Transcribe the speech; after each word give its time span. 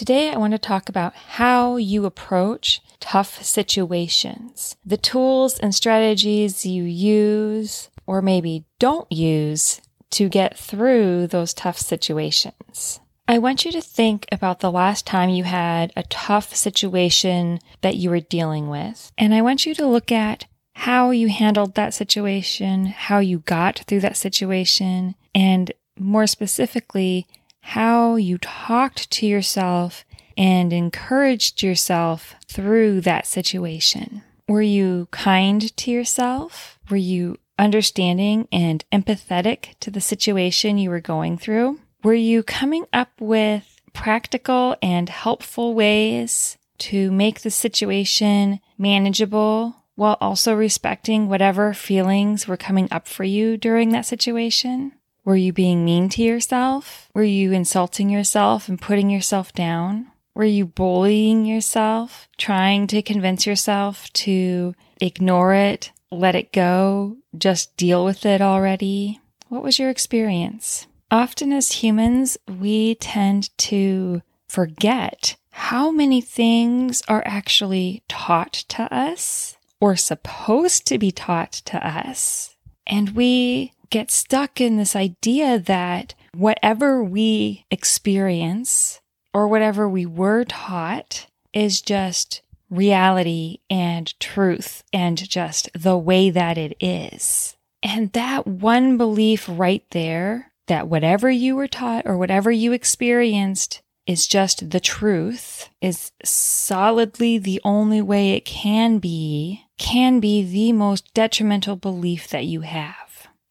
Today, 0.00 0.30
I 0.30 0.38
want 0.38 0.52
to 0.52 0.58
talk 0.58 0.88
about 0.88 1.14
how 1.14 1.76
you 1.76 2.06
approach 2.06 2.80
tough 3.00 3.42
situations, 3.44 4.74
the 4.82 4.96
tools 4.96 5.58
and 5.58 5.74
strategies 5.74 6.64
you 6.64 6.84
use 6.84 7.90
or 8.06 8.22
maybe 8.22 8.64
don't 8.78 9.12
use 9.12 9.82
to 10.12 10.30
get 10.30 10.56
through 10.56 11.26
those 11.26 11.52
tough 11.52 11.76
situations. 11.76 13.00
I 13.28 13.36
want 13.36 13.66
you 13.66 13.72
to 13.72 13.82
think 13.82 14.24
about 14.32 14.60
the 14.60 14.72
last 14.72 15.04
time 15.04 15.28
you 15.28 15.44
had 15.44 15.92
a 15.94 16.04
tough 16.04 16.54
situation 16.54 17.58
that 17.82 17.96
you 17.96 18.08
were 18.08 18.20
dealing 18.20 18.70
with. 18.70 19.12
And 19.18 19.34
I 19.34 19.42
want 19.42 19.66
you 19.66 19.74
to 19.74 19.86
look 19.86 20.10
at 20.10 20.46
how 20.76 21.10
you 21.10 21.28
handled 21.28 21.74
that 21.74 21.92
situation, 21.92 22.86
how 22.86 23.18
you 23.18 23.40
got 23.40 23.80
through 23.80 24.00
that 24.00 24.16
situation, 24.16 25.14
and 25.34 25.70
more 25.98 26.26
specifically, 26.26 27.26
how 27.60 28.16
you 28.16 28.38
talked 28.38 29.10
to 29.10 29.26
yourself 29.26 30.04
and 30.36 30.72
encouraged 30.72 31.62
yourself 31.62 32.34
through 32.46 33.00
that 33.02 33.26
situation. 33.26 34.22
Were 34.48 34.62
you 34.62 35.08
kind 35.10 35.76
to 35.76 35.90
yourself? 35.90 36.78
Were 36.90 36.96
you 36.96 37.36
understanding 37.58 38.48
and 38.50 38.84
empathetic 38.90 39.78
to 39.80 39.90
the 39.90 40.00
situation 40.00 40.78
you 40.78 40.90
were 40.90 41.00
going 41.00 41.36
through? 41.36 41.78
Were 42.02 42.14
you 42.14 42.42
coming 42.42 42.86
up 42.92 43.10
with 43.20 43.80
practical 43.92 44.76
and 44.80 45.08
helpful 45.08 45.74
ways 45.74 46.56
to 46.78 47.12
make 47.12 47.42
the 47.42 47.50
situation 47.50 48.60
manageable 48.78 49.76
while 49.94 50.16
also 50.20 50.54
respecting 50.54 51.28
whatever 51.28 51.74
feelings 51.74 52.48
were 52.48 52.56
coming 52.56 52.88
up 52.90 53.06
for 53.06 53.24
you 53.24 53.58
during 53.58 53.90
that 53.90 54.06
situation? 54.06 54.92
Were 55.30 55.36
you 55.36 55.52
being 55.52 55.84
mean 55.84 56.08
to 56.08 56.24
yourself? 56.24 57.08
Were 57.14 57.22
you 57.22 57.52
insulting 57.52 58.10
yourself 58.10 58.68
and 58.68 58.80
putting 58.82 59.10
yourself 59.10 59.52
down? 59.52 60.08
Were 60.34 60.42
you 60.42 60.66
bullying 60.66 61.44
yourself, 61.44 62.28
trying 62.36 62.88
to 62.88 63.00
convince 63.00 63.46
yourself 63.46 64.12
to 64.14 64.74
ignore 65.00 65.54
it, 65.54 65.92
let 66.10 66.34
it 66.34 66.52
go, 66.52 67.16
just 67.38 67.76
deal 67.76 68.04
with 68.04 68.26
it 68.26 68.42
already? 68.42 69.20
What 69.46 69.62
was 69.62 69.78
your 69.78 69.88
experience? 69.88 70.88
Often 71.12 71.52
as 71.52 71.70
humans, 71.70 72.36
we 72.48 72.96
tend 72.96 73.56
to 73.58 74.22
forget 74.48 75.36
how 75.52 75.92
many 75.92 76.20
things 76.20 77.04
are 77.06 77.22
actually 77.24 78.02
taught 78.08 78.54
to 78.70 78.92
us 78.92 79.56
or 79.80 79.94
supposed 79.94 80.88
to 80.88 80.98
be 80.98 81.12
taught 81.12 81.52
to 81.52 81.86
us. 81.86 82.56
And 82.84 83.10
we 83.10 83.74
get 83.90 84.10
stuck 84.10 84.60
in 84.60 84.76
this 84.76 84.96
idea 84.96 85.58
that 85.58 86.14
whatever 86.32 87.02
we 87.02 87.66
experience 87.70 89.00
or 89.34 89.48
whatever 89.48 89.88
we 89.88 90.06
were 90.06 90.44
taught 90.44 91.26
is 91.52 91.80
just 91.80 92.42
reality 92.70 93.58
and 93.68 94.18
truth 94.20 94.84
and 94.92 95.28
just 95.28 95.68
the 95.74 95.98
way 95.98 96.30
that 96.30 96.56
it 96.56 96.76
is. 96.80 97.56
And 97.82 98.12
that 98.12 98.46
one 98.46 98.96
belief 98.96 99.46
right 99.48 99.84
there 99.90 100.52
that 100.66 100.88
whatever 100.88 101.28
you 101.28 101.56
were 101.56 101.66
taught 101.66 102.06
or 102.06 102.16
whatever 102.16 102.50
you 102.50 102.72
experienced 102.72 103.82
is 104.06 104.26
just 104.26 104.70
the 104.70 104.80
truth, 104.80 105.68
is 105.80 106.12
solidly 106.24 107.38
the 107.38 107.60
only 107.64 108.00
way 108.00 108.32
it 108.32 108.44
can 108.44 108.98
be, 108.98 109.64
can 109.78 110.20
be 110.20 110.42
the 110.42 110.72
most 110.72 111.12
detrimental 111.12 111.76
belief 111.76 112.28
that 112.28 112.44
you 112.44 112.60
have. 112.60 112.99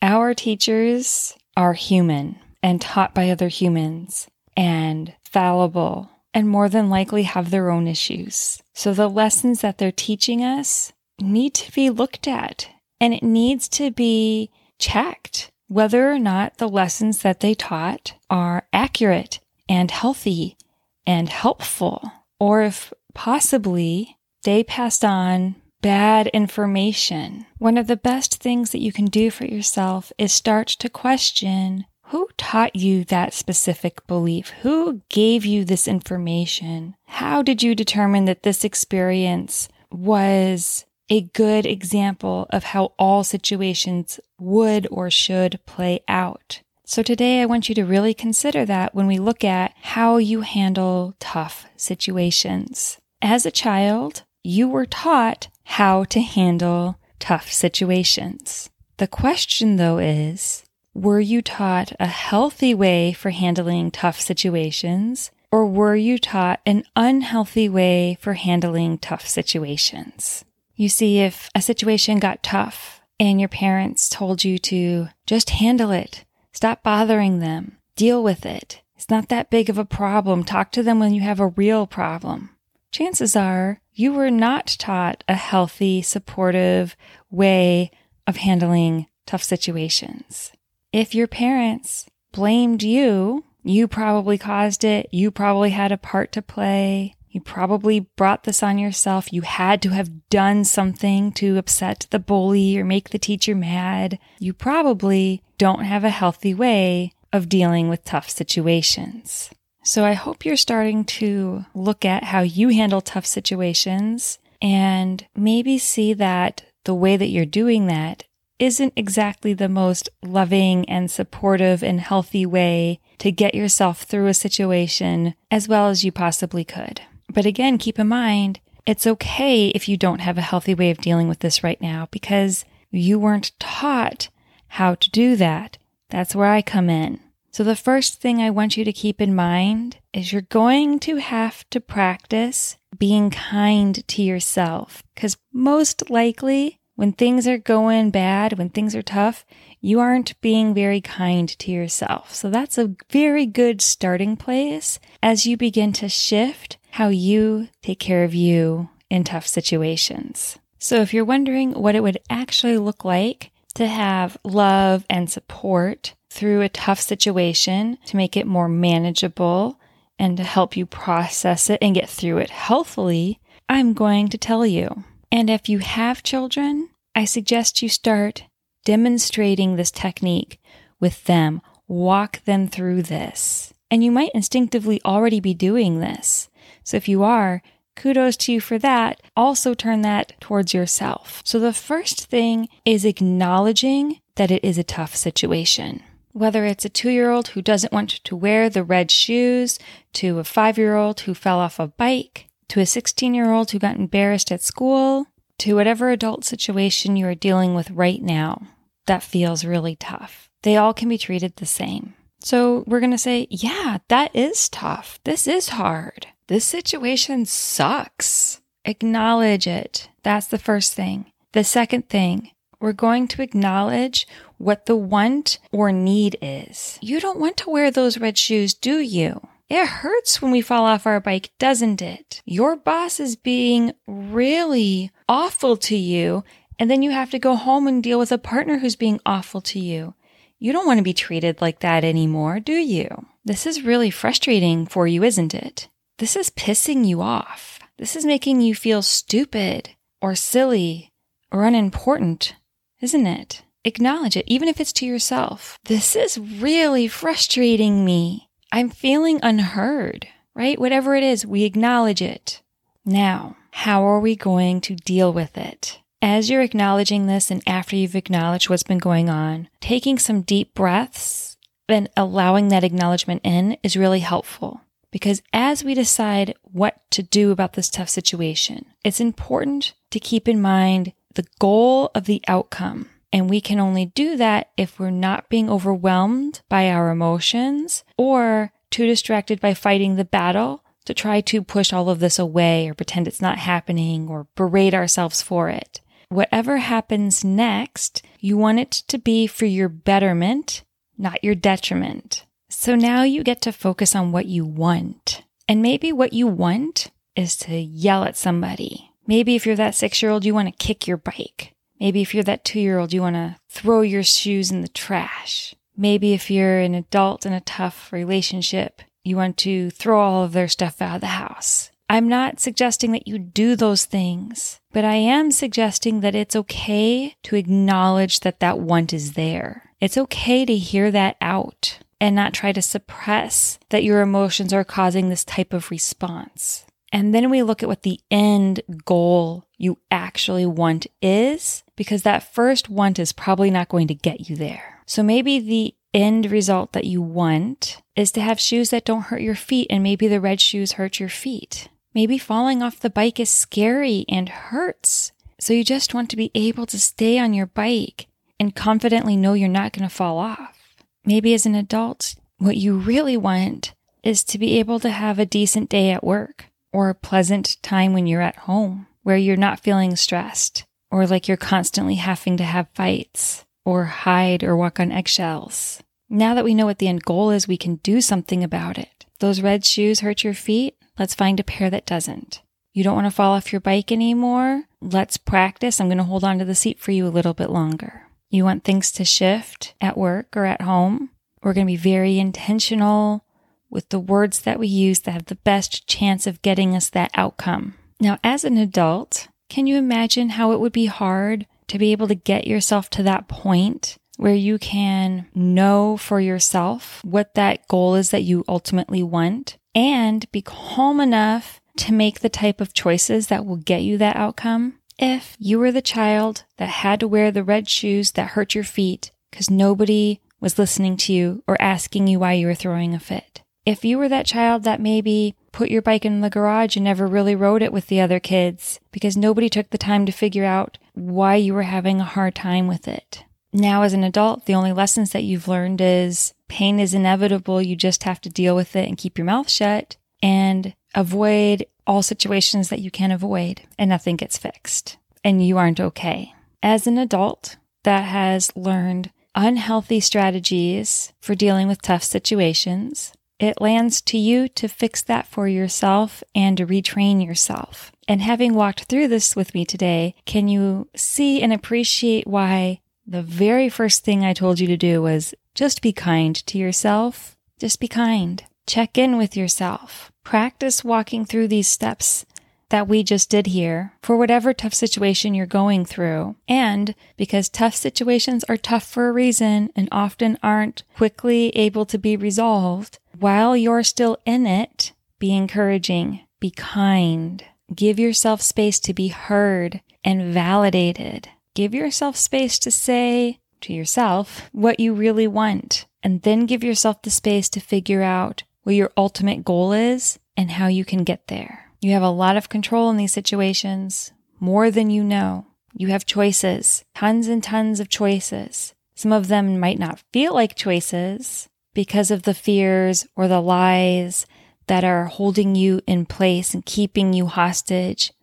Our 0.02 0.34
teachers 0.34 1.36
are 1.58 1.74
human 1.74 2.40
and 2.64 2.82
taught 2.82 3.14
by 3.14 3.30
other 3.30 3.50
humans 3.50 4.28
and 4.56 5.14
fallible 5.22 6.10
and 6.34 6.48
more 6.48 6.70
than 6.70 6.90
likely 6.90 7.24
have 7.24 7.52
their 7.52 7.70
own 7.70 7.88
issues. 7.88 8.62
So 8.74 8.94
the 8.94 9.10
lessons 9.10 9.62
that 9.62 9.78
they're 9.78 9.92
teaching 9.92 10.44
us 10.44 10.94
need 11.20 11.54
to 11.56 11.72
be 11.72 11.90
looked 11.90 12.28
at 12.28 12.70
and 13.02 13.14
it 13.14 13.24
needs 13.24 13.68
to 13.70 13.92
be 13.92 14.52
checked 14.78 15.52
whether 15.68 16.12
or 16.12 16.20
not 16.20 16.58
the 16.58 16.68
lessons 16.68 17.20
that 17.20 17.42
they 17.42 17.54
taught 17.54 18.14
are 18.30 18.68
accurate 18.74 19.40
and 19.68 19.92
healthy 19.92 20.58
and 21.06 21.30
helpful, 21.30 22.12
or 22.40 22.64
if 22.64 22.92
possibly 23.14 24.18
they 24.44 24.64
passed 24.64 25.06
on 25.06 25.56
bad 25.82 26.28
information. 26.28 27.46
One 27.58 27.78
of 27.78 27.88
the 27.88 27.98
best 27.98 28.36
things 28.36 28.72
that 28.72 28.82
you 28.82 28.92
can 28.92 29.06
do 29.06 29.32
for 29.32 29.46
yourself 29.46 30.12
is 30.18 30.34
start 30.34 30.68
to 30.68 30.90
question 30.90 31.86
who 32.06 32.28
taught 32.38 32.76
you 32.76 33.04
that 33.06 33.36
specific 33.36 34.06
belief? 34.08 34.50
Who 34.62 35.02
gave 35.10 35.46
you 35.46 35.64
this 35.64 35.88
information? 35.88 36.96
How 37.06 37.44
did 37.44 37.62
you 37.62 37.76
determine 37.76 38.26
that 38.26 38.42
this 38.42 38.64
experience 38.64 39.70
was 39.92 40.86
a 41.10 41.22
good 41.22 41.66
example 41.66 42.48
of 42.52 42.64
how 42.64 42.94
all 43.00 43.24
situations 43.24 44.20
would 44.40 44.88
or 44.92 45.10
should 45.10 45.60
play 45.66 46.02
out. 46.08 46.62
So 46.86 47.04
today 47.04 47.42
I 47.42 47.46
want 47.46 47.70
you 47.70 47.76
to 47.76 47.86
really 47.86 48.14
consider 48.14 48.66
that 48.66 48.96
when 48.96 49.08
we 49.08 49.20
look 49.20 49.44
at 49.44 49.74
how 49.82 50.18
you 50.18 50.42
handle 50.42 51.16
tough 51.20 51.66
situations. 51.76 52.98
As 53.22 53.46
a 53.46 53.52
child, 53.52 54.24
you 54.44 54.70
were 54.70 54.86
taught 54.86 55.50
how 55.70 56.04
to 56.04 56.20
handle 56.20 56.98
tough 57.20 57.52
situations. 57.52 58.72
The 58.98 59.08
question 59.08 59.76
though 59.76 60.00
is, 60.00 60.64
were 60.96 61.20
you 61.20 61.44
taught 61.44 61.94
a 62.00 62.08
healthy 62.08 62.74
way 62.74 63.14
for 63.14 63.30
handling 63.30 63.92
tough 63.92 64.20
situations? 64.20 65.30
Or 65.52 65.68
were 65.68 65.96
you 65.96 66.18
taught 66.18 66.60
an 66.66 66.86
unhealthy 66.96 67.70
way 67.70 68.18
for 68.20 68.34
handling 68.34 68.98
tough 68.98 69.28
situations? 69.28 70.44
You 70.76 70.90
see, 70.90 71.20
if 71.20 71.50
a 71.54 71.62
situation 71.62 72.18
got 72.18 72.42
tough 72.42 73.02
and 73.20 73.40
your 73.40 73.50
parents 73.50 74.10
told 74.10 74.44
you 74.44 74.58
to 74.58 75.10
just 75.28 75.52
handle 75.52 75.92
it, 75.92 76.26
stop 76.52 76.82
bothering 76.82 77.40
them, 77.40 77.78
deal 77.96 78.24
with 78.24 78.44
it. 78.44 78.82
It's 78.96 79.10
not 79.10 79.30
that 79.30 79.52
big 79.52 79.70
of 79.70 79.78
a 79.78 79.86
problem. 79.86 80.44
Talk 80.44 80.72
to 80.72 80.82
them 80.82 81.00
when 81.00 81.14
you 81.14 81.22
have 81.22 81.40
a 81.40 81.48
real 81.48 81.86
problem. 81.86 82.50
Chances 82.92 83.36
are 83.36 83.82
you 84.00 84.14
were 84.14 84.32
not 84.32 84.78
taught 84.80 85.26
a 85.28 85.36
healthy, 85.36 86.02
supportive 86.02 86.96
way 87.30 87.92
of 88.26 88.38
handling 88.38 89.06
tough 89.26 89.44
situations. 89.44 90.54
If 90.94 91.14
your 91.14 91.28
parents 91.28 92.06
blamed 92.32 92.82
you, 92.82 93.44
you 93.62 93.90
probably 93.90 94.38
caused 94.38 94.86
it. 94.86 95.10
You 95.12 95.32
probably 95.32 95.72
had 95.72 95.92
a 95.92 95.98
part 95.98 96.32
to 96.32 96.42
play. 96.42 97.16
You 97.30 97.42
probably 97.42 98.00
brought 98.16 98.46
this 98.46 98.64
on 98.64 98.78
yourself. 98.78 99.34
You 99.34 99.42
had 99.42 99.82
to 99.82 99.90
have 99.90 100.30
done 100.30 100.64
something 100.64 101.34
to 101.34 101.58
upset 101.58 102.08
the 102.10 102.20
bully 102.20 102.78
or 102.78 102.86
make 102.86 103.10
the 103.10 103.20
teacher 103.20 103.54
mad. 103.54 104.18
You 104.40 104.54
probably 104.54 105.44
don't 105.58 105.84
have 105.84 106.06
a 106.06 106.10
healthy 106.10 106.54
way 106.54 107.12
of 107.34 107.50
dealing 107.50 107.90
with 107.90 108.06
tough 108.06 108.30
situations. 108.30 109.50
So 109.90 110.06
I 110.06 110.14
hope 110.14 110.46
you're 110.46 110.56
starting 110.56 111.04
to 111.06 111.66
look 111.74 112.06
at 112.06 112.26
how 112.26 112.42
you 112.42 112.70
handle 112.70 113.02
tough 113.02 113.26
situations 113.26 114.38
and 114.62 115.26
maybe 115.36 115.80
see 115.80 116.14
that 116.14 116.64
the 116.84 116.94
way 116.94 117.18
that 117.18 117.30
you're 117.30 117.44
doing 117.44 117.88
that 117.88 118.24
isn't 118.60 118.94
exactly 118.96 119.52
the 119.56 119.68
most 119.68 120.08
loving 120.22 120.88
and 120.88 121.10
supportive 121.10 121.82
and 121.82 122.02
healthy 122.02 122.46
way 122.46 123.00
to 123.18 123.32
get 123.32 123.56
yourself 123.56 124.04
through 124.04 124.28
a 124.28 124.34
situation 124.36 125.34
as 125.50 125.68
well 125.68 125.88
as 125.88 126.04
you 126.04 126.12
possibly 126.12 126.64
could. 126.64 127.02
But 127.28 127.48
again, 127.48 127.80
keep 127.80 127.98
in 127.98 128.10
mind, 128.10 128.60
it's 128.86 129.08
okay 129.08 129.70
if 129.70 129.90
you 129.90 129.98
don't 129.98 130.22
have 130.22 130.38
a 130.38 130.42
healthy 130.42 130.76
way 130.76 130.92
of 130.92 131.00
dealing 131.00 131.28
with 131.28 131.40
this 131.40 131.64
right 131.64 131.82
now 131.82 132.08
because 132.12 132.64
you 132.92 133.18
weren't 133.18 133.60
taught 133.60 134.30
how 134.68 134.94
to 134.94 135.10
do 135.10 135.36
that. 135.38 135.80
That's 136.12 136.36
where 136.36 136.52
I 136.52 136.62
come 136.62 136.92
in. 136.92 137.22
So 137.52 137.64
the 137.64 137.76
first 137.76 138.22
thing 138.22 138.42
I 138.42 138.50
want 138.50 138.78
you 138.78 138.86
to 138.86 138.94
keep 138.94 139.20
in 139.20 139.34
mind 139.34 139.98
is 140.14 140.32
you're 140.32 140.42
going 140.44 141.00
to 141.00 141.18
have 141.18 141.68
to 141.72 141.80
practice 141.80 142.78
being 142.98 143.30
kind 143.30 144.08
to 144.08 144.22
yourself 144.22 145.04
because 145.16 145.38
most 145.52 146.10
likely 146.10 146.80
when 146.96 147.14
things 147.14 147.48
are 147.48 147.58
going 147.58 148.12
bad, 148.12 148.58
when 148.58 148.70
things 148.70 148.94
are 148.94 149.02
tough, 149.02 149.46
you 149.80 150.02
aren't 150.02 150.40
being 150.42 150.74
very 150.74 151.00
kind 151.00 151.48
to 151.60 151.72
yourself. 151.72 152.36
So 152.36 152.50
that's 152.50 152.78
a 152.78 152.94
very 153.10 153.46
good 153.46 153.82
starting 153.82 154.36
place 154.36 155.00
as 155.24 155.46
you 155.46 155.56
begin 155.56 155.94
to 155.94 156.10
shift 156.10 156.78
how 156.92 157.08
you 157.08 157.70
take 157.82 158.00
care 158.00 158.26
of 158.26 158.36
you 158.36 158.90
in 159.10 159.24
tough 159.24 159.48
situations. 159.48 160.60
So 160.78 160.98
if 161.02 161.14
you're 161.14 161.26
wondering 161.26 161.72
what 161.72 161.96
it 161.96 162.04
would 162.04 162.20
actually 162.30 162.78
look 162.78 163.06
like 163.06 163.52
to 163.76 163.88
have 163.88 164.38
love 164.44 165.06
and 165.10 165.30
support 165.30 166.16
through 166.30 166.62
a 166.62 166.70
tough 166.70 167.00
situation 167.00 167.98
to 168.06 168.18
make 168.18 168.38
it 168.38 168.48
more 168.48 168.70
manageable 168.70 169.80
and 170.18 170.38
to 170.38 170.44
help 170.44 170.76
you 170.76 170.86
process 170.86 171.70
it 171.70 171.80
and 171.82 171.96
get 171.96 172.10
through 172.10 172.38
it 172.38 172.50
healthily, 172.50 173.40
I'm 173.68 173.94
going 173.94 174.28
to 174.30 174.38
tell 174.38 174.66
you. 174.66 175.04
And 175.32 175.50
if 175.50 175.70
you 175.70 175.80
have 175.80 176.24
children, 176.24 176.90
I 177.16 177.26
suggest 177.26 177.82
you 177.82 177.90
start 177.90 178.44
demonstrating 178.86 179.76
this 179.76 179.92
technique 179.92 180.60
with 181.00 181.24
them. 181.26 181.62
Walk 181.88 182.44
them 182.46 182.68
through 182.68 183.04
this. 183.04 183.74
And 183.92 184.04
you 184.04 184.12
might 184.12 184.32
instinctively 184.36 185.02
already 185.04 185.40
be 185.40 185.54
doing 185.54 186.00
this. 186.00 186.50
So 186.84 186.98
if 186.98 187.08
you 187.08 187.24
are, 187.24 187.62
kudos 187.96 188.38
to 188.38 188.54
you 188.54 188.62
for 188.62 188.78
that. 188.80 189.22
Also 189.36 189.74
turn 189.74 190.02
that 190.02 190.40
towards 190.40 190.74
yourself. 190.74 191.42
So 191.44 191.60
the 191.60 191.74
first 191.74 192.28
thing 192.28 192.70
is 192.86 193.06
acknowledging 193.06 194.20
that 194.36 194.52
it 194.52 194.64
is 194.64 194.78
a 194.78 194.84
tough 194.84 195.16
situation. 195.16 196.04
Whether 196.32 196.66
it's 196.66 196.86
a 196.86 196.90
two 196.90 197.10
year 197.10 197.32
old 197.32 197.50
who 197.50 197.62
doesn't 197.62 197.94
want 197.94 198.10
to 198.10 198.36
wear 198.36 198.70
the 198.70 198.84
red 198.84 199.12
shoes, 199.12 199.80
to 200.14 200.40
a 200.40 200.44
five 200.44 200.78
year 200.78 200.96
old 200.96 201.22
who 201.22 201.34
fell 201.34 201.60
off 201.60 201.80
a 201.80 201.88
bike, 201.88 202.50
to 202.70 202.80
a 202.80 202.86
16 202.86 203.34
year 203.34 203.52
old 203.52 203.72
who 203.72 203.80
got 203.80 203.98
embarrassed 203.98 204.52
at 204.52 204.62
school, 204.62 205.28
to 205.60 205.76
whatever 205.76 206.10
adult 206.10 206.46
situation 206.46 207.16
you 207.16 207.28
are 207.28 207.36
dealing 207.36 207.74
with 207.74 207.92
right 207.92 208.22
now 208.22 208.62
that 209.10 209.24
feels 209.24 209.66
really 209.66 209.96
tough. 209.96 210.52
They 210.62 210.78
all 210.78 210.94
can 210.94 211.10
be 211.10 211.18
treated 211.18 211.56
the 211.56 211.66
same. 211.66 212.14
So 212.42 212.84
we're 212.86 213.00
going 213.00 213.12
to 213.12 213.18
say, 213.18 213.48
yeah, 213.50 213.98
that 214.08 214.36
is 214.36 214.70
tough. 214.70 215.20
This 215.24 215.48
is 215.48 215.70
hard. 215.70 216.28
This 216.48 216.64
situation 216.64 217.46
sucks. 217.46 218.62
Acknowledge 218.86 219.66
it. 219.66 220.10
That's 220.22 220.46
the 220.46 220.60
first 220.60 220.94
thing. 220.94 221.32
The 221.54 221.64
second 221.64 222.08
thing, 222.08 222.52
we're 222.80 222.94
going 222.94 223.28
to 223.30 223.42
acknowledge 223.42 224.28
what 224.58 224.86
the 224.86 224.96
want 224.96 225.60
or 225.72 225.92
need 225.92 226.38
is. 226.42 226.98
You 227.02 227.20
don't 227.20 227.40
want 227.40 227.58
to 227.58 227.70
wear 227.70 227.92
those 227.92 228.18
red 228.18 228.38
shoes, 228.38 228.74
do 228.74 229.00
you? 229.00 229.42
It 229.70 229.88
hurts 229.88 230.42
when 230.42 230.52
we 230.52 230.62
fall 230.62 230.86
off 230.86 231.06
our 231.06 231.20
bike, 231.20 231.52
doesn't 231.60 232.02
it? 232.02 232.42
Your 232.46 232.76
boss 232.76 233.20
is 233.20 233.36
being 233.36 233.94
really 234.08 235.12
awful 235.28 235.78
to 235.78 235.96
you, 235.96 236.44
and 236.80 236.90
then 236.90 237.04
you 237.04 237.12
have 237.12 237.30
to 237.32 237.40
go 237.40 237.56
home 237.56 237.88
and 237.88 238.02
deal 238.02 238.18
with 238.18 238.32
a 238.32 238.38
partner 238.38 238.80
who's 238.80 238.96
being 238.96 239.20
awful 239.26 239.62
to 239.62 239.80
you. 239.80 240.16
You 240.58 240.74
don't 240.74 240.88
want 240.88 240.98
to 240.98 241.04
be 241.04 241.14
treated 241.14 241.62
like 241.62 241.80
that 241.80 242.04
anymore, 242.04 242.60
do 242.60 242.74
you? 242.74 243.28
This 243.46 243.66
is 243.66 243.84
really 243.84 244.10
frustrating 244.10 244.86
for 244.86 245.08
you, 245.08 245.24
isn't 245.24 245.54
it? 245.54 245.88
This 246.18 246.36
is 246.36 246.50
pissing 246.50 247.06
you 247.06 247.22
off. 247.22 247.80
This 247.98 248.16
is 248.16 248.26
making 248.26 248.62
you 248.62 248.76
feel 248.76 249.02
stupid 249.02 249.92
or 250.22 250.36
silly 250.36 251.12
or 251.52 251.64
unimportant, 251.64 252.56
isn't 253.02 253.28
it? 253.28 253.64
Acknowledge 253.86 254.36
it, 254.36 254.46
even 254.48 254.68
if 254.68 254.80
it's 254.80 254.94
to 254.94 255.06
yourself. 255.06 255.80
This 255.86 256.16
is 256.16 256.38
really 256.38 257.08
frustrating 257.08 258.04
me. 258.04 258.50
I'm 258.72 258.90
feeling 258.90 259.40
unheard, 259.42 260.28
right? 260.54 260.80
Whatever 260.80 261.16
it 261.16 261.24
is, 261.24 261.46
we 261.46 261.64
acknowledge 261.64 262.22
it. 262.22 262.62
Now, 263.06 263.56
how 263.72 264.06
are 264.06 264.20
we 264.20 264.36
going 264.36 264.82
to 264.82 264.96
deal 264.96 265.32
with 265.32 265.58
it? 265.58 266.00
As 266.22 266.50
you're 266.50 266.62
acknowledging 266.62 267.28
this 267.28 267.50
and 267.50 267.64
after 267.66 267.96
you've 267.96 268.16
acknowledged 268.16 268.70
what's 268.70 268.84
been 268.84 268.98
going 268.98 269.30
on, 269.30 269.70
taking 269.80 270.20
some 270.20 270.42
deep 270.42 270.74
breaths 270.74 271.58
and 271.88 272.10
allowing 272.18 272.68
that 272.68 272.84
acknowledgement 272.84 273.42
in 273.44 273.78
is 273.84 273.96
really 273.96 274.20
helpful. 274.20 274.82
Because 275.12 275.42
as 275.54 275.84
we 275.84 275.94
decide 275.94 276.56
what 276.62 277.02
to 277.12 277.24
do 277.24 277.52
about 277.52 277.74
this 277.74 277.90
tough 277.90 278.10
situation, 278.10 278.86
it's 279.04 279.20
important 279.20 279.94
to 280.12 280.20
keep 280.20 280.48
in 280.48 280.62
mind 280.62 281.14
the 281.36 281.46
goal 281.60 282.12
of 282.16 282.26
the 282.26 282.42
outcome. 282.48 283.10
And 283.32 283.50
we 283.50 283.62
can 283.62 283.80
only 283.80 284.08
do 284.08 284.38
that 284.38 284.72
if 284.76 285.00
we're 285.00 285.12
not 285.12 285.50
being 285.50 285.70
overwhelmed 285.70 286.62
by 286.68 286.90
our 286.90 287.12
emotions 287.12 288.04
or 288.18 288.72
too 288.90 289.06
distracted 289.06 289.60
by 289.60 289.74
fighting 289.74 290.16
the 290.16 290.26
battle 290.26 290.84
to 291.06 291.14
try 291.14 291.42
to 291.42 291.62
push 291.62 291.94
all 291.94 292.10
of 292.10 292.20
this 292.20 292.40
away 292.40 292.90
or 292.90 292.94
pretend 292.94 293.28
it's 293.28 293.42
not 293.42 293.60
happening 293.60 294.28
or 294.28 294.48
berate 294.56 294.94
ourselves 294.94 295.42
for 295.42 295.70
it. 295.70 296.02
Whatever 296.30 296.78
happens 296.78 297.44
next, 297.44 298.24
you 298.40 298.58
want 298.58 298.80
it 298.80 298.92
to 298.92 299.18
be 299.18 299.48
for 299.48 299.66
your 299.66 299.90
betterment, 299.90 300.84
not 301.18 301.44
your 301.44 301.56
detriment. 301.56 302.46
So 302.70 302.96
now 302.96 303.24
you 303.24 303.44
get 303.44 303.62
to 303.64 303.72
focus 303.72 304.16
on 304.16 304.32
what 304.32 304.46
you 304.46 304.66
want. 304.66 305.44
And 305.68 305.82
maybe 305.82 306.12
what 306.12 306.34
you 306.34 306.48
want 306.48 307.12
is 307.36 307.56
to 307.58 307.76
yell 307.76 308.24
at 308.24 308.38
somebody. 308.38 309.09
Maybe 309.30 309.56
if 309.56 309.68
you're 309.68 309.76
that 309.76 309.94
six 309.94 310.24
year 310.24 310.32
old, 310.32 310.44
you 310.44 310.56
want 310.56 310.70
to 310.70 310.84
kick 310.84 311.06
your 311.06 311.18
bike. 311.18 311.76
Maybe 312.00 312.24
if 312.24 312.34
you're 312.34 312.44
that 312.46 312.66
two 312.66 312.80
year 312.80 312.98
old, 312.98 313.14
you 313.14 313.22
want 313.22 313.36
to 313.36 313.58
throw 313.70 314.02
your 314.02 314.24
shoes 314.24 314.72
in 314.72 314.82
the 314.82 314.88
trash. 314.88 315.76
Maybe 315.96 316.34
if 316.34 316.50
you're 316.50 316.80
an 316.80 316.96
adult 316.96 317.46
in 317.46 317.54
a 317.54 317.62
tough 317.62 318.12
relationship, 318.12 319.04
you 319.24 319.36
want 319.36 319.56
to 319.58 319.92
throw 319.92 320.20
all 320.20 320.44
of 320.44 320.54
their 320.54 320.68
stuff 320.68 321.00
out 321.00 321.14
of 321.14 321.22
the 321.22 321.28
house. 321.28 321.92
I'm 322.10 322.28
not 322.28 322.60
suggesting 322.60 323.12
that 323.12 323.28
you 323.28 323.38
do 323.38 323.76
those 323.76 324.06
things, 324.06 324.80
but 324.92 325.06
I 325.06 325.18
am 325.18 325.52
suggesting 325.52 326.22
that 326.22 326.34
it's 326.34 326.56
okay 326.56 327.36
to 327.44 327.56
acknowledge 327.56 328.40
that 328.40 328.62
that 328.62 328.80
want 328.80 329.14
is 329.14 329.34
there. 329.34 329.92
It's 330.02 330.18
okay 330.18 330.66
to 330.66 330.76
hear 330.76 331.12
that 331.12 331.38
out 331.40 332.00
and 332.20 332.36
not 332.36 332.56
try 332.56 332.72
to 332.72 332.82
suppress 332.82 333.78
that 333.90 334.04
your 334.04 334.22
emotions 334.22 334.74
are 334.74 334.84
causing 334.84 335.30
this 335.30 335.44
type 335.44 335.72
of 335.72 335.92
response. 335.92 336.86
And 337.12 337.34
then 337.34 337.50
we 337.50 337.64
look 337.64 337.82
at 337.82 337.90
what 337.90 338.04
the 338.04 338.20
end 338.30 338.82
goal 339.06 339.66
you 339.78 339.98
actually 340.12 340.66
want 340.66 341.08
is, 341.22 341.84
because 341.96 342.24
that 342.24 342.54
first 342.54 342.90
want 342.90 343.18
is 343.20 343.32
probably 343.32 343.72
not 343.72 343.90
going 343.90 344.08
to 344.08 344.14
get 344.14 344.50
you 344.50 344.56
there. 344.56 345.02
So 345.06 345.24
maybe 345.24 345.60
the 345.60 345.96
end 346.14 346.52
result 346.52 346.94
that 346.94 347.06
you 347.06 347.22
want 347.22 348.02
is 348.16 348.32
to 348.34 348.42
have 348.42 348.60
shoes 348.60 348.90
that 348.92 349.06
don't 349.06 349.24
hurt 349.24 349.42
your 349.42 349.56
feet, 349.56 349.88
and 349.90 350.04
maybe 350.04 350.28
the 350.28 350.42
red 350.42 350.62
shoes 350.62 350.94
hurt 350.94 351.20
your 351.20 351.30
feet. 351.30 351.88
Maybe 352.14 352.38
falling 352.38 352.84
off 352.84 353.00
the 353.00 353.10
bike 353.10 353.40
is 353.40 353.50
scary 353.50 354.26
and 354.28 354.50
hurts. 354.50 355.32
So 355.60 355.74
you 355.74 355.84
just 355.84 356.14
want 356.14 356.30
to 356.30 356.38
be 356.38 356.52
able 356.56 356.86
to 356.88 357.00
stay 357.00 357.38
on 357.40 357.54
your 357.54 357.68
bike 357.68 358.28
and 358.60 358.76
confidently 358.76 359.36
know 359.36 359.54
you're 359.54 359.68
not 359.68 359.94
going 359.94 360.08
to 360.08 360.14
fall 360.14 360.38
off. 360.38 360.78
Maybe 361.26 361.54
as 361.54 361.66
an 361.66 361.76
adult, 361.76 362.36
what 362.58 362.78
you 362.78 362.98
really 362.98 363.38
want 363.38 363.94
is 364.24 364.44
to 364.46 364.58
be 364.58 364.80
able 364.80 365.00
to 365.00 365.10
have 365.10 365.40
a 365.40 365.46
decent 365.46 365.90
day 365.90 366.12
at 366.12 366.24
work 366.24 366.69
or 366.92 367.10
a 367.10 367.16
pleasant 367.16 367.82
time 367.82 368.14
when 368.14 368.28
you're 368.28 368.42
at 368.42 368.56
home 368.56 369.08
where 369.24 369.38
you're 369.38 369.56
not 369.56 369.80
feeling 369.80 370.16
stressed 370.16 370.86
or 371.12 371.28
like 371.28 371.48
you're 371.48 371.58
constantly 371.58 372.16
having 372.16 372.58
to 372.58 372.64
have 372.64 372.88
fights 372.94 373.66
or 373.86 374.06
hide 374.06 374.64
or 374.64 374.76
walk 374.76 375.00
on 375.00 375.12
eggshells. 375.12 376.02
Now 376.30 376.54
that 376.54 376.66
we 376.66 376.74
know 376.74 376.86
what 376.86 377.00
the 377.00 377.08
end 377.08 377.24
goal 377.26 377.50
is, 377.52 377.68
we 377.68 377.78
can 377.78 377.96
do 377.98 378.22
something 378.22 378.64
about 378.64 378.98
it. 378.98 379.26
Those 379.40 379.62
red 379.62 379.86
shoes 379.86 380.20
hurt 380.20 380.44
your 380.44 380.54
feet? 380.54 380.96
Let's 381.18 381.36
find 381.36 381.60
a 381.60 381.64
pair 381.64 381.90
that 381.90 382.06
doesn't. 382.06 382.62
You 382.94 383.04
don't 383.04 383.16
want 383.16 383.28
to 383.28 383.32
fall 383.32 383.54
off 383.54 383.72
your 383.72 383.82
bike 383.82 384.12
anymore? 384.12 384.84
Let's 385.02 385.38
practice. 385.38 386.00
I'm 386.00 386.08
going 386.08 386.18
to 386.18 386.24
hold 386.24 386.44
on 386.44 386.60
to 386.60 386.66
the 386.66 386.76
seat 386.76 387.00
for 387.00 387.12
you 387.12 387.26
a 387.26 387.30
little 387.30 387.54
bit 387.54 387.70
longer. 387.70 388.24
You 388.50 388.64
want 388.64 388.84
things 388.84 389.12
to 389.14 389.26
shift 389.26 389.94
at 390.02 390.18
work 390.18 390.58
or 390.58 390.66
at 390.66 390.82
home? 390.82 391.30
We're 391.62 391.74
going 391.74 391.86
to 391.86 391.92
be 391.92 391.98
very 391.98 392.40
intentional 392.40 393.44
with 393.90 394.10
the 394.10 394.20
words 394.20 394.62
that 394.62 394.80
we 394.80 394.88
use 394.88 395.22
that 395.22 395.32
have 395.32 395.46
the 395.46 395.56
best 395.56 396.08
chance 396.08 396.48
of 396.48 396.62
getting 396.62 396.96
us 396.96 397.10
that 397.10 397.32
outcome. 397.34 397.96
Now, 398.20 398.38
as 398.44 398.64
an 398.64 398.78
adult, 398.78 399.48
can 399.70 399.88
you 399.88 399.98
imagine 399.98 400.50
how 400.50 400.72
it 400.72 400.80
would 400.80 400.92
be 400.92 401.06
hard 401.08 401.66
to 401.88 401.98
be 401.98 402.12
able 402.12 402.28
to 402.28 402.36
get 402.36 402.68
yourself 402.68 403.10
to 403.12 403.24
that 403.24 403.48
point 403.48 404.18
where 404.38 404.56
you 404.56 404.78
can 404.78 405.48
know 405.54 406.18
for 406.18 406.40
yourself 406.40 407.22
what 407.24 407.56
that 407.56 407.88
goal 407.88 408.16
is 408.16 408.30
that 408.30 408.44
you 408.44 408.64
ultimately 408.68 409.24
want 409.24 409.78
and 409.96 410.50
be 410.52 410.62
calm 410.62 411.20
enough 411.20 411.82
to 411.98 412.14
make 412.14 412.40
the 412.40 412.50
type 412.50 412.80
of 412.80 412.94
choices 412.94 413.48
that 413.48 413.66
will 413.66 413.76
get 413.76 414.02
you 414.02 414.18
that 414.18 414.36
outcome? 414.36 415.00
if 415.20 415.58
you 415.60 415.78
were 415.78 415.92
the 415.92 416.02
child 416.02 416.64
that 416.78 416.90
had 416.90 417.20
to 417.20 417.28
wear 417.28 417.52
the 417.52 417.64
red 417.64 417.90
shoes 417.90 418.32
that 418.32 418.52
hurt 418.52 418.74
your 418.74 418.84
feet 418.84 419.32
because 419.52 419.70
nobody 419.70 420.40
was 420.62 420.80
listening 420.80 421.18
to 421.18 421.34
you 421.34 421.64
or 421.68 421.80
asking 421.82 422.28
you 422.28 422.40
why 422.40 422.54
you 422.54 422.68
were 422.68 422.76
throwing 422.76 423.14
a 423.14 423.20
fit. 423.20 423.49
If 423.86 424.06
you 424.06 424.18
were 424.18 424.30
that 424.30 424.46
child 424.46 424.84
that 424.84 425.02
maybe 425.02 425.56
put 425.72 425.90
your 425.90 426.02
bike 426.02 426.26
in 426.26 426.42
the 426.42 426.50
garage 426.50 426.96
and 426.96 427.04
never 427.04 427.26
really 427.26 427.56
rode 427.56 427.82
it 427.82 427.94
with 427.94 428.08
the 428.08 428.22
other 428.22 428.40
kids 428.40 429.00
because 429.12 429.38
nobody 429.38 429.70
took 429.70 429.90
the 429.90 429.98
time 429.98 430.26
to 430.26 430.32
figure 430.32 430.66
out 430.66 430.98
why 431.14 431.56
you 431.56 431.74
were 431.74 431.84
having 431.84 432.20
a 432.20 432.26
hard 432.26 432.56
time 432.56 432.88
with 432.88 433.08
it. 433.08 433.44
Now, 433.72 434.02
as 434.02 434.14
an 434.14 434.24
adult, 434.24 434.66
the 434.66 434.74
only 434.74 434.94
lessons 434.94 435.32
that 435.32 435.44
you've 435.44 435.68
learned 435.68 436.02
is 436.02 436.54
pain 436.68 437.00
is 437.00 437.14
inevitable. 437.14 437.82
You 437.82 437.96
just 437.96 438.24
have 438.24 438.42
to 438.42 438.50
deal 438.50 438.76
with 438.76 438.96
it 438.96 439.08
and 439.08 439.18
keep 439.18 439.38
your 439.38 439.46
mouth 439.46 439.70
shut 439.70 440.18
and 440.42 440.94
avoid 441.16 441.86
all 442.08 442.24
situations 442.24 442.90
that 442.90 443.02
you 443.02 443.12
can 443.12 443.32
avoid 443.32 443.82
and 443.98 444.10
nothing 444.10 444.36
gets 444.36 444.58
fixed 444.58 445.18
and 445.44 445.66
you 445.66 445.78
aren't 445.78 446.00
okay. 446.00 446.54
As 446.82 447.08
an 447.08 447.18
adult 447.18 447.78
that 448.04 448.22
has 448.22 448.76
learned 448.76 449.32
unhealthy 449.54 450.20
strategies 450.20 451.34
for 451.40 451.56
dealing 451.56 451.88
with 451.88 452.02
tough 452.02 452.24
situations, 452.24 453.34
it 453.60 453.82
lands 453.82 454.22
to 454.22 454.38
you 454.38 454.68
to 454.70 454.88
fix 454.88 455.22
that 455.24 455.48
for 455.48 455.68
yourself 455.68 456.44
and 456.56 456.78
to 456.78 456.88
retrain 456.88 457.46
yourself. 457.46 458.12
And 458.28 458.42
having 458.42 458.74
walked 458.74 459.04
through 459.04 459.28
this 459.28 459.56
with 459.56 459.74
me 459.74 459.86
today, 459.86 460.36
can 460.46 460.68
you 460.68 461.10
see 461.16 461.62
and 461.62 461.74
appreciate 461.74 462.48
why 462.48 463.02
the 463.28 463.42
very 463.42 463.90
first 463.90 464.24
thing 464.24 464.44
I 464.44 464.54
told 464.54 464.80
you 464.80 464.88
to 464.88 464.98
do 464.98 465.22
was 465.22 465.54
just 465.76 466.02
be 466.02 466.14
kind 466.14 466.56
to 466.68 466.78
yourself? 466.78 467.58
Just 467.80 468.00
be 468.00 468.08
kind. 468.08 468.64
Check 468.88 469.18
in 469.18 469.38
with 469.38 469.56
yourself. 469.56 470.32
Practice 470.44 471.04
walking 471.04 471.46
through 471.46 471.68
these 471.68 471.88
steps 471.88 472.46
that 472.90 473.08
we 473.08 473.24
just 473.24 473.50
did 473.50 473.68
here 473.68 474.14
for 474.22 474.36
whatever 474.36 474.74
tough 474.74 474.94
situation 474.94 475.54
you're 475.54 475.66
going 475.66 476.06
through. 476.06 476.56
And 476.68 477.14
because 477.38 477.70
tough 477.70 477.96
situations 477.96 478.64
are 478.66 478.78
tough 478.78 479.06
for 479.06 479.30
a 479.30 479.32
reason 479.32 479.92
and 479.96 480.10
often 480.12 480.58
aren't 480.64 481.04
quickly 481.16 481.70
able 481.70 482.06
to 482.08 482.18
be 482.18 482.36
resolved, 482.36 483.20
while 483.40 483.76
you're 483.76 484.04
still 484.04 484.38
in 484.46 484.68
it, 484.68 485.14
be 485.40 485.56
encouraging, 485.56 486.42
be 486.60 486.72
kind, 486.72 487.64
give 487.94 488.20
yourself 488.20 488.62
space 488.62 489.00
to 489.00 489.14
be 489.14 489.30
heard 489.30 490.02
and 490.24 490.54
validated. 490.54 491.48
Give 491.74 491.94
yourself 491.94 492.36
space 492.36 492.78
to 492.80 492.92
say 492.92 493.60
to 493.82 493.94
yourself 493.94 494.70
what 494.74 495.00
you 495.00 495.14
really 495.14 495.48
want, 495.48 496.06
and 496.22 496.42
then 496.42 496.66
give 496.66 496.84
yourself 496.84 497.22
the 497.22 497.30
space 497.30 497.70
to 497.70 497.80
figure 497.80 498.22
out 498.22 498.64
what 498.84 498.96
your 498.96 499.12
ultimate 499.16 499.64
goal 499.64 499.94
is 499.94 500.40
and 500.58 500.72
how 500.72 500.88
you 500.88 501.06
can 501.06 501.24
get 501.24 501.48
there. 501.48 501.92
You 502.02 502.12
have 502.12 502.24
a 502.24 502.30
lot 502.30 502.58
of 502.58 502.68
control 502.68 503.10
in 503.10 503.18
these 503.18 503.34
situations, 503.34 504.34
more 504.60 504.92
than 504.92 505.10
you 505.10 505.24
know. 505.24 505.68
You 505.94 506.08
have 506.08 506.26
choices, 506.26 507.06
tons 507.16 507.48
and 507.48 507.64
tons 507.64 508.00
of 508.02 508.10
choices. 508.10 508.94
Some 509.16 509.32
of 509.32 509.48
them 509.48 509.80
might 509.80 510.00
not 510.00 510.24
feel 510.34 510.54
like 510.54 510.76
choices 510.76 511.69
because 511.94 512.32
of 512.32 512.44
the 512.44 512.54
fears 512.54 513.28
or 513.36 513.48
the 513.48 513.62
lies 513.62 514.46
that 514.88 515.04
are 515.04 515.26
holding 515.26 515.76
you 515.76 516.02
in 516.08 516.26
place 516.26 516.74
and 516.74 516.86
keeping 516.86 517.34
you 517.34 517.46
hostage 517.46 518.34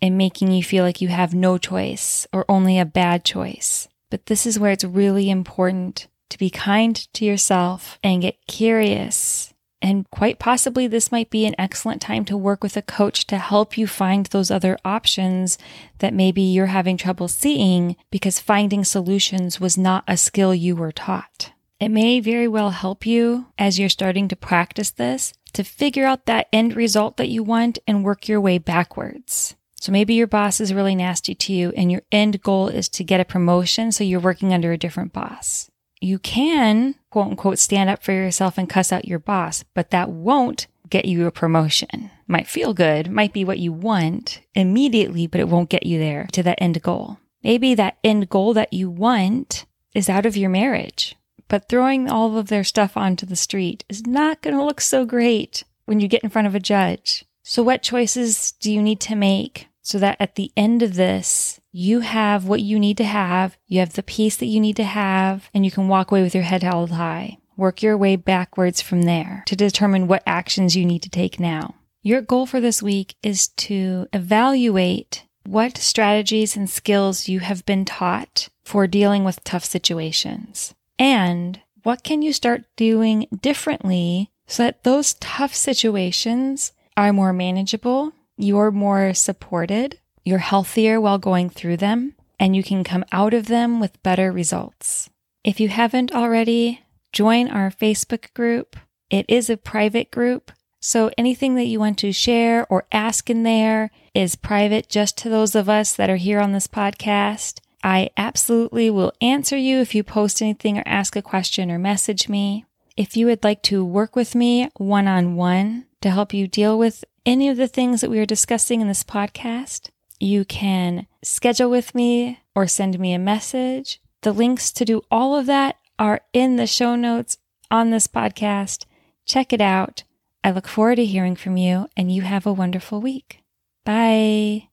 and 0.00 0.18
making 0.18 0.50
you 0.50 0.62
feel 0.62 0.84
like 0.84 1.00
you 1.00 1.08
have 1.08 1.34
no 1.34 1.58
choice 1.58 2.26
or 2.32 2.44
only 2.48 2.78
a 2.78 2.84
bad 2.84 3.24
choice. 3.24 3.88
But 4.10 4.26
this 4.26 4.46
is 4.46 4.58
where 4.58 4.72
it's 4.72 4.84
really 4.84 5.30
important 5.30 6.06
to 6.30 6.38
be 6.38 6.50
kind 6.50 6.96
to 7.14 7.24
yourself 7.24 7.98
and 8.02 8.22
get 8.22 8.46
curious 8.46 9.54
and 9.82 10.08
quite 10.10 10.38
possibly, 10.38 10.86
this 10.86 11.12
might 11.12 11.30
be 11.30 11.46
an 11.46 11.54
excellent 11.58 12.00
time 12.00 12.24
to 12.26 12.36
work 12.36 12.62
with 12.62 12.76
a 12.76 12.82
coach 12.82 13.26
to 13.28 13.38
help 13.38 13.76
you 13.76 13.86
find 13.86 14.26
those 14.26 14.50
other 14.50 14.78
options 14.84 15.58
that 15.98 16.14
maybe 16.14 16.42
you're 16.42 16.66
having 16.66 16.96
trouble 16.96 17.28
seeing 17.28 17.94
because 18.10 18.40
finding 18.40 18.84
solutions 18.84 19.60
was 19.60 19.76
not 19.76 20.02
a 20.08 20.16
skill 20.16 20.54
you 20.54 20.74
were 20.74 20.92
taught. 20.92 21.52
It 21.78 21.90
may 21.90 22.20
very 22.20 22.48
well 22.48 22.70
help 22.70 23.06
you 23.06 23.46
as 23.58 23.78
you're 23.78 23.88
starting 23.88 24.28
to 24.28 24.36
practice 24.36 24.90
this 24.90 25.32
to 25.52 25.62
figure 25.64 26.06
out 26.06 26.26
that 26.26 26.48
end 26.52 26.74
result 26.74 27.16
that 27.16 27.28
you 27.28 27.42
want 27.42 27.78
and 27.86 28.04
work 28.04 28.28
your 28.28 28.40
way 28.40 28.58
backwards. 28.58 29.56
So 29.80 29.92
maybe 29.92 30.14
your 30.14 30.26
boss 30.26 30.60
is 30.60 30.74
really 30.74 30.94
nasty 30.94 31.34
to 31.34 31.52
you 31.52 31.72
and 31.76 31.92
your 31.92 32.02
end 32.10 32.42
goal 32.42 32.68
is 32.68 32.88
to 32.90 33.04
get 33.04 33.20
a 33.20 33.24
promotion. 33.24 33.92
So 33.92 34.04
you're 34.04 34.20
working 34.20 34.52
under 34.52 34.72
a 34.72 34.78
different 34.78 35.12
boss 35.12 35.70
you 36.00 36.18
can 36.18 36.94
quote 37.10 37.28
unquote 37.28 37.58
stand 37.58 37.90
up 37.90 38.02
for 38.02 38.12
yourself 38.12 38.58
and 38.58 38.68
cuss 38.68 38.92
out 38.92 39.08
your 39.08 39.18
boss, 39.18 39.64
but 39.74 39.90
that 39.90 40.10
won't 40.10 40.66
get 40.88 41.04
you 41.04 41.26
a 41.26 41.32
promotion. 41.32 42.10
Might 42.28 42.46
feel 42.46 42.74
good, 42.74 43.10
might 43.10 43.32
be 43.32 43.44
what 43.44 43.58
you 43.58 43.72
want 43.72 44.40
immediately, 44.54 45.26
but 45.26 45.40
it 45.40 45.48
won't 45.48 45.70
get 45.70 45.86
you 45.86 45.98
there 45.98 46.28
to 46.32 46.42
that 46.42 46.60
end 46.60 46.80
goal. 46.82 47.18
Maybe 47.42 47.74
that 47.74 47.98
end 48.04 48.28
goal 48.28 48.54
that 48.54 48.72
you 48.72 48.90
want 48.90 49.66
is 49.94 50.08
out 50.08 50.26
of 50.26 50.36
your 50.36 50.50
marriage, 50.50 51.16
but 51.48 51.68
throwing 51.68 52.08
all 52.10 52.36
of 52.36 52.48
their 52.48 52.64
stuff 52.64 52.96
onto 52.96 53.26
the 53.26 53.36
street 53.36 53.84
is 53.88 54.06
not 54.06 54.42
going 54.42 54.56
to 54.56 54.64
look 54.64 54.80
so 54.80 55.04
great 55.04 55.64
when 55.84 56.00
you 56.00 56.08
get 56.08 56.22
in 56.22 56.30
front 56.30 56.46
of 56.46 56.54
a 56.54 56.60
judge. 56.60 57.24
So 57.42 57.62
what 57.62 57.82
choices 57.82 58.52
do 58.52 58.72
you 58.72 58.82
need 58.82 59.00
to 59.00 59.14
make 59.14 59.68
so 59.82 59.98
that 60.00 60.16
at 60.18 60.34
the 60.34 60.50
end 60.56 60.82
of 60.82 60.94
this, 60.94 61.60
you 61.70 62.00
have 62.00 62.46
what 62.46 62.60
you 62.60 62.78
need 62.78 62.96
to 62.96 63.04
have, 63.04 63.56
you 63.68 63.78
have 63.78 63.92
the 63.92 64.02
peace 64.02 64.36
that 64.38 64.46
you 64.46 64.58
need 64.58 64.74
to 64.76 64.84
have, 64.84 65.48
and 65.54 65.64
you 65.64 65.70
can 65.70 65.86
walk 65.86 66.10
away 66.10 66.22
with 66.22 66.34
your 66.34 66.42
head 66.42 66.64
held 66.64 66.90
high. 66.90 67.38
Work 67.56 67.82
your 67.82 67.96
way 67.96 68.16
backwards 68.16 68.80
from 68.80 69.02
there 69.02 69.44
to 69.46 69.54
determine 69.54 70.08
what 70.08 70.24
actions 70.26 70.74
you 70.74 70.84
need 70.84 71.02
to 71.02 71.08
take 71.08 71.38
now. 71.38 71.76
Your 72.02 72.20
goal 72.20 72.46
for 72.46 72.60
this 72.60 72.82
week 72.82 73.14
is 73.22 73.48
to 73.48 74.08
evaluate 74.12 75.24
what 75.44 75.78
strategies 75.78 76.56
and 76.56 76.68
skills 76.68 77.28
you 77.28 77.40
have 77.40 77.64
been 77.64 77.84
taught 77.84 78.48
for 78.64 78.86
dealing 78.86 79.24
with 79.24 79.44
tough 79.44 79.64
situations. 79.64 80.74
And 80.98 81.60
what 81.82 82.02
can 82.02 82.22
you 82.22 82.32
start 82.32 82.64
doing 82.76 83.26
differently 83.40 84.30
so 84.46 84.64
that 84.64 84.84
those 84.84 85.14
tough 85.14 85.54
situations 85.54 86.72
are 86.96 87.12
more 87.12 87.32
manageable 87.32 88.12
you're 88.36 88.70
more 88.70 89.14
supported, 89.14 89.98
you're 90.24 90.38
healthier 90.38 91.00
while 91.00 91.18
going 91.18 91.48
through 91.48 91.78
them, 91.78 92.14
and 92.38 92.54
you 92.54 92.62
can 92.62 92.84
come 92.84 93.04
out 93.12 93.32
of 93.32 93.46
them 93.46 93.80
with 93.80 94.02
better 94.02 94.30
results. 94.30 95.08
If 95.42 95.58
you 95.58 95.68
haven't 95.68 96.12
already, 96.12 96.82
join 97.12 97.48
our 97.48 97.70
Facebook 97.70 98.32
group. 98.34 98.76
It 99.08 99.24
is 99.28 99.48
a 99.48 99.56
private 99.56 100.10
group, 100.10 100.52
so 100.80 101.10
anything 101.16 101.54
that 101.54 101.66
you 101.66 101.80
want 101.80 101.98
to 101.98 102.12
share 102.12 102.66
or 102.68 102.86
ask 102.92 103.30
in 103.30 103.42
there 103.42 103.90
is 104.14 104.36
private 104.36 104.88
just 104.88 105.16
to 105.18 105.28
those 105.28 105.54
of 105.54 105.68
us 105.68 105.94
that 105.94 106.10
are 106.10 106.16
here 106.16 106.40
on 106.40 106.52
this 106.52 106.66
podcast. 106.66 107.60
I 107.86 108.10
absolutely 108.16 108.90
will 108.90 109.12
answer 109.20 109.56
you 109.56 109.78
if 109.78 109.94
you 109.94 110.02
post 110.02 110.42
anything 110.42 110.76
or 110.76 110.82
ask 110.84 111.14
a 111.14 111.22
question 111.22 111.70
or 111.70 111.78
message 111.78 112.28
me. 112.28 112.64
If 112.96 113.16
you 113.16 113.26
would 113.26 113.44
like 113.44 113.62
to 113.62 113.84
work 113.84 114.16
with 114.16 114.34
me 114.34 114.68
one 114.76 115.06
on 115.06 115.36
one 115.36 115.86
to 116.00 116.10
help 116.10 116.34
you 116.34 116.48
deal 116.48 116.76
with 116.76 117.04
any 117.24 117.48
of 117.48 117.56
the 117.56 117.68
things 117.68 118.00
that 118.00 118.10
we 118.10 118.18
are 118.18 118.26
discussing 118.26 118.80
in 118.80 118.88
this 118.88 119.04
podcast, 119.04 119.90
you 120.18 120.44
can 120.44 121.06
schedule 121.22 121.70
with 121.70 121.94
me 121.94 122.40
or 122.56 122.66
send 122.66 122.98
me 122.98 123.14
a 123.14 123.20
message. 123.20 124.00
The 124.22 124.32
links 124.32 124.72
to 124.72 124.84
do 124.84 125.02
all 125.08 125.36
of 125.36 125.46
that 125.46 125.76
are 125.96 126.22
in 126.32 126.56
the 126.56 126.66
show 126.66 126.96
notes 126.96 127.38
on 127.70 127.90
this 127.90 128.08
podcast. 128.08 128.84
Check 129.24 129.52
it 129.52 129.60
out. 129.60 130.02
I 130.42 130.50
look 130.50 130.66
forward 130.66 130.96
to 130.96 131.04
hearing 131.04 131.36
from 131.36 131.56
you, 131.56 131.86
and 131.96 132.10
you 132.10 132.22
have 132.22 132.46
a 132.46 132.52
wonderful 132.52 133.00
week. 133.00 133.44
Bye. 133.84 134.70